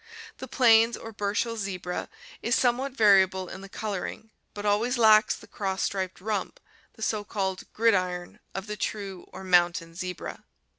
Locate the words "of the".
8.55-8.77